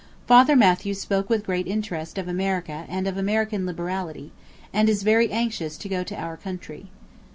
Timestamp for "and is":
4.73-5.03